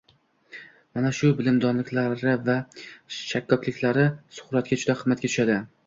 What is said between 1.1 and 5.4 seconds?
shu bilimdonliklari va shakkokliklari Suqrotga juda qimmatga